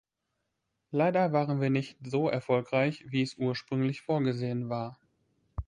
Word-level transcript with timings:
Leider 0.89 1.31
waren 1.31 1.61
wir 1.61 1.69
nicht 1.69 1.95
so 2.03 2.27
erfolgreich, 2.27 3.05
wie 3.09 3.21
es 3.21 3.35
ursprünglich 3.37 4.01
vorgesehen 4.01 4.67
war. 4.67 4.97